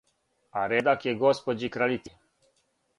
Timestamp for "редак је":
0.71-1.15